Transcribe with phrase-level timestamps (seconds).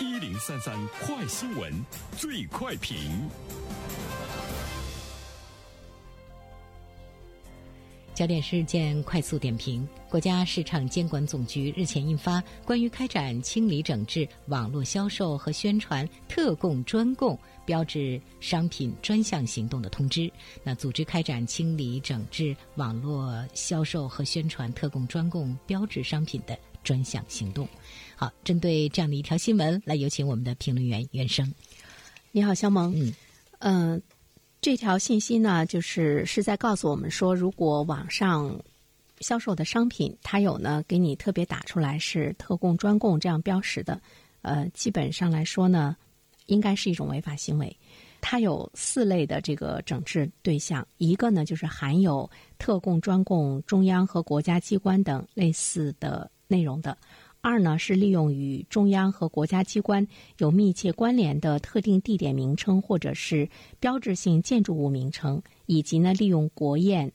[0.00, 1.70] 一零三三快新闻，
[2.16, 3.28] 最快评。
[8.14, 20.20] 焦点事件快速点评：国家市场监管总局日前印发《关于开展清理整治网络销售和宣传特供专供标志商品专项行动的通知》，
[20.64, 27.68] 那组织开展清理整治网络销售和宣传特供专供标志商品的专项行动。
[28.16, 31.52] 好，针对这样的一条新闻，来有请我们的评论员袁生。
[32.32, 32.94] 你好，肖萌。
[32.96, 33.14] 嗯
[33.60, 34.02] 嗯、
[34.60, 38.58] 这条信息呢，就是是在告诉我们说，如果网上
[39.20, 44.00] 销售的商品，它有呢给你特别打出来是特供、专供这样标识的，
[44.42, 45.96] 呃，基本上来说呢，
[46.46, 47.74] 应该是一种违法行为。
[48.22, 56.96] 它有四类的这个整治对象，一个呢就是含有特供、专供、中央和国家机关等类似的内容的；
[57.40, 60.06] 二呢是利用与中央和国家机关
[60.38, 63.48] 有密切关联的特定地点名称或者是
[63.78, 67.12] 标志性建筑物名称，以及呢利用国宴、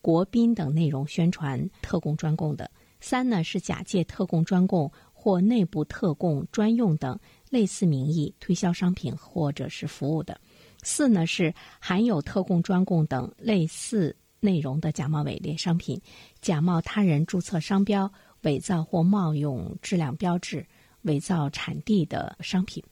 [0.00, 2.66] 国宾等内容宣传特供、专供的；
[3.00, 10.38] 三呢是假借特供、专供或内部特供、专用等类似名义推销商品或者是服务的。
[10.82, 15.98] 四呢是含有特供、专供等类似内容的假冒伪劣商品，
[16.42, 18.12] 假冒他人注册商标、
[18.44, 20.64] 伪造或冒用质量标志、
[21.02, 22.82] 伪造产地的商品。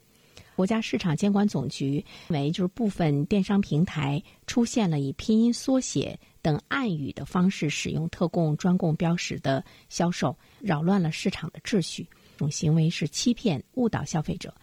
[0.55, 12.07] 国家市场监管总局认为，就是部分电商平台出现了以拼音缩写等暗语的方式使用特供、专供标识的销售，扰乱了市场的秩序。
[12.33, 14.53] 这种行为是欺骗、误导消费者。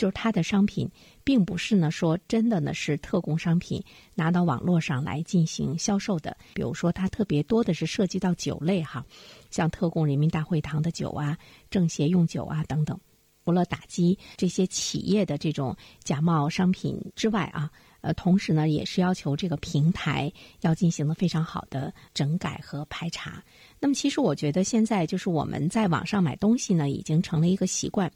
[0.00, 0.90] 就是它的商品，
[1.22, 3.84] 并不是呢说真的呢是特供商品
[4.14, 6.34] 拿到网络上来进行销售的。
[6.54, 9.04] 比如说，它特别多的是涉及到酒类哈，
[9.50, 11.36] 像特供人民大会堂的酒啊、
[11.68, 12.98] 政协用酒啊等等。
[13.44, 23.42] 除了打击这些企业的这种假冒商品之外啊，呃，同时呢，也是要求这个平台要进行的非常好的整改和排查。
[23.78, 28.10] 那么，其实我觉得现在就是我们在网上买东西呢，已经成了一个习惯。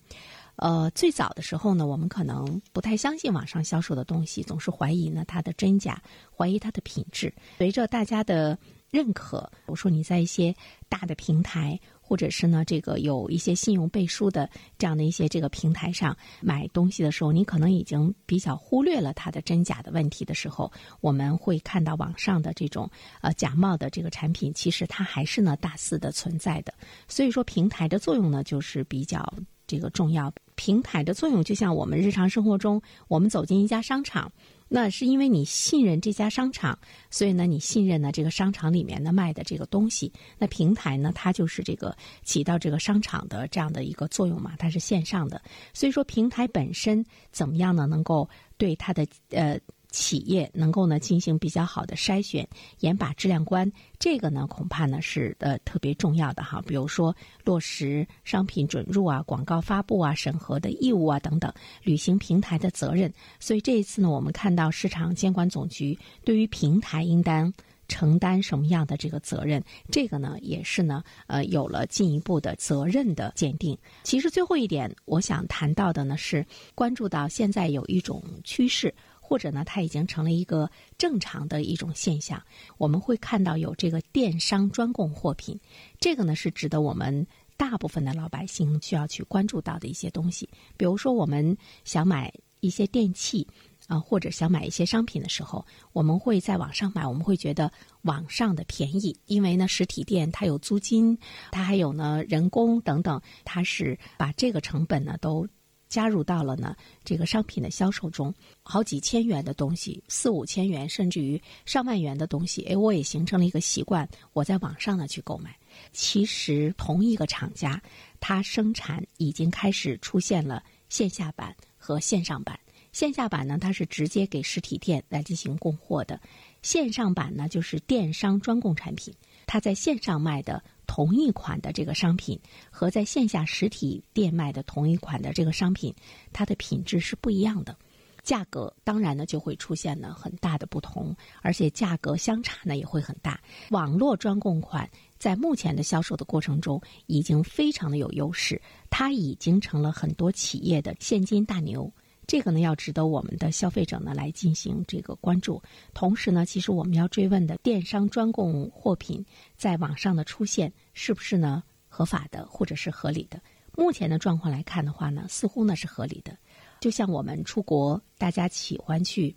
[0.56, 6.00] 呃，最早的时候呢，我们可能不太相信网上销售的东西，总是怀疑呢它的真假，
[6.36, 7.32] 怀疑它的品质。
[7.58, 8.58] 随着大家的
[8.90, 10.54] 认可，我说你在一些
[10.88, 14.48] 大的平台，或者是呢这个有一些信用背书的
[14.78, 22.88] 这样的一些这个平台上买东西的时候，你可能已经比较忽略了它的真假的问题的时候，我们会看到网上的这种
[23.20, 26.72] 呃假冒的这个产品，其实它还是呢大肆的存在的。
[27.08, 29.20] 所以说，平台的作用呢，就是比较
[29.66, 30.32] 这个重要。
[30.56, 34.30] 平台的作用就像我们日常生活中，我们走进一家商场，
[34.68, 36.78] 那是因为你信任这家商场，
[37.10, 40.12] 所以呢，你信任呢这个商场里面呢卖的这个东西。
[40.38, 45.42] 那平台呢，它就是这个起到这个商场的这样的一个作用嘛，它是线上的。
[45.72, 47.86] 所以说，平台本身怎么样呢？
[47.86, 49.58] 能够对它的呃。
[49.94, 52.46] 企业能够呢进行比较好的筛选，
[52.80, 56.60] 严把质量关，这个呢恐怕呢是呃特别重要的哈。
[56.66, 61.52] 比如说落实商品准入啊、广告发布啊、审核的义务啊等等，
[61.84, 63.12] 履行平台的责任。
[63.38, 67.54] 所以这一次呢，我们看到市场监管总局对于平台应当
[67.86, 69.62] 承担什么样的这个责任，
[69.92, 73.78] 这个呢也是呢呃有了进一步的责任的鉴定。
[74.02, 76.44] 其实最后一点，我想谈到的呢是
[76.74, 78.92] 关注到现在有一种趋势。
[79.26, 82.40] 或者呢，它已经成了一个正常的一种现象。
[82.76, 85.58] 我们会看到有这个电商专供货品，
[85.98, 87.26] 这个呢是值得我们
[87.56, 90.46] 大部分的老百姓需要去关注到的一些东西。
[90.76, 92.30] 比如说，我们想买
[92.60, 93.46] 一些电器
[93.86, 101.18] 啊、或者想买一些商品的时候，我们会在网上买，我们会觉得网上的便宜，因为呢，实体店它有租金，
[101.50, 105.48] 它还有呢人工等等，它是把这个成本呢都。
[105.94, 106.74] 加入到了呢
[107.04, 108.34] 这个商品的销售中，
[108.64, 115.56] 好几千元的东西，四五千元，甚至于上万元的东西，哎，我也形成了一个习惯，我在网上呢去购买。
[115.92, 117.80] 其实同一个厂家，
[118.18, 122.58] 它生产已经开始出现了线下版和线上版。
[122.90, 126.16] 线下版呢，它是直接给实体店来进行供货的；
[126.62, 129.14] 线上版呢，就是电商专供产品，
[129.46, 130.60] 它在线上卖的。
[130.86, 132.38] 同一款的这个商品
[132.70, 135.94] 和在线下实体店卖的同一款的这个商品，
[136.32, 137.76] 它的品质是不一样的，
[138.22, 143.40] 价格当然呢就会出现了很大的不同，而且价格相差呢也会很大。
[143.70, 144.88] 网络专供款
[145.18, 148.60] 在目前的销售的过程中已经非常的有优势，
[148.90, 151.90] 它已经成了很多企业的现金大牛。
[152.26, 155.62] 这个呢，要值得我们的消费者呢来进行这个关注。
[155.92, 159.24] 同时呢，其实我们要追问的电商专供货品
[159.56, 163.40] 在网上的出现是不是呢合法的或者是合理的？
[163.76, 166.36] 目前的状况来看的话呢，似乎呢是合理的。
[166.80, 169.34] 就像我们出国，大家喜欢去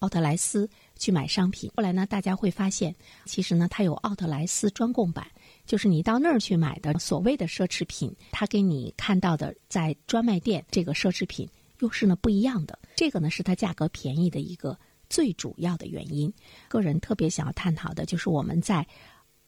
[0.00, 2.94] 奥特莱斯去买商品，后来呢，大家会发现，
[3.24, 5.26] 其实呢，它有奥特莱斯专供版，
[5.64, 11.48] 就是你到那儿去买的所谓的奢侈品，它给你看到的在专卖店这个奢侈品
[11.80, 12.78] 又是呢不一样的。
[12.94, 14.78] 这个呢是它价格便宜的一个
[15.08, 16.32] 最主要的原因。
[16.68, 18.86] 个人特别想要探讨的就是我们在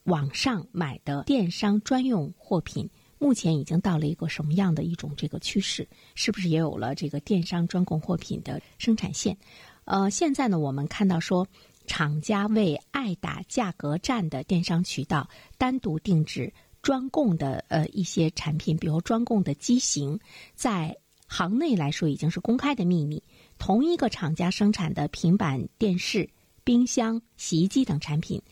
[0.04, 2.88] 网上买的电商专用货品。
[3.20, 5.88] 目前已经到了一个什么样的一种这个趋势？
[6.14, 9.36] 是不是也有了这个电商专供货品的生产线？
[9.86, 11.44] 呃，现在呢，我们看到说，
[11.88, 20.20] 厂家为爱打价格战的电商渠道单独定制专供的呃一些产品，比如专供的机型，
[20.54, 20.96] 在
[21.28, 23.22] 行内来说已经是公开的秘密。
[23.58, 26.28] 同一个厂家生产的平板电视、
[26.64, 28.42] 冰箱、洗衣机等产品。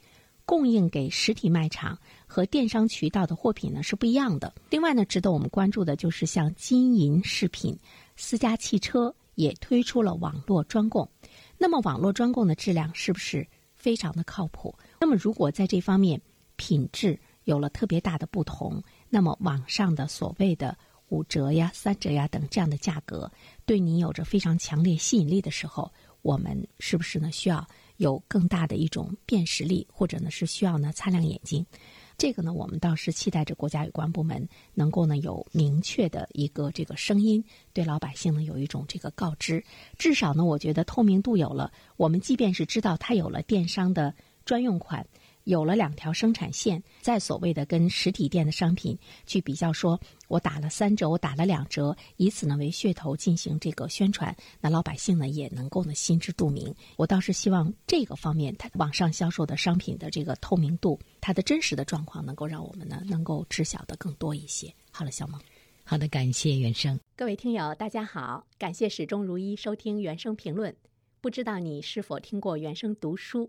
[0.49, 4.55] 供应给实体卖场和电商渠道的货品呢是不一样的。
[4.71, 7.77] 另外呢，值得我们关注的就是像金银饰品、
[8.15, 11.11] 私家汽车也推出了网络专供。
[11.59, 13.45] 那么网络专供的质量是不是
[13.75, 14.73] 非常的靠谱？
[15.01, 16.21] 那么如果在这方面
[16.55, 18.81] 品质有了特别大的不同，
[19.11, 23.31] 那么网上的所谓的五折呀、三折呀等这样的价格，
[23.65, 25.91] 对你有着非常强烈吸引力的时候，
[26.23, 27.67] 我们是不是呢需要？
[27.99, 31.65] 有更大的一种辨识力，或者呢是需要呢擦亮眼睛，
[32.19, 37.43] 这个呢我们倒是期待着国家有关部门能够呢有明确的一个这个声音，
[37.73, 39.65] 对老百姓呢有一种这个告知。
[39.97, 44.15] 至少呢，我觉得透明度有了，我们即便是知道它有了电商的
[44.45, 45.07] 专用款。
[45.47, 56.75] 有了两条生产线，在所谓的跟实体店的商品去比较，说我打了三折，我打了两折，以此呢为噱头进行这个宣传，那老百姓呢也能够呢心知肚明。
[56.97, 64.75] 我倒是希望这个方面，它网上销售的商品的这个透明度，它的真实的状况，能够让我们呢能够知晓的更多一些。
[64.91, 65.41] 好了，小萌，
[65.85, 66.99] 好的，感谢原生。
[67.15, 70.75] 各位听友，大家好，感谢始终如一收听原生评论。
[71.21, 73.49] 不知道你是否听过原生读书？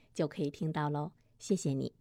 [0.13, 2.00] 就可以听到喽，谢谢你。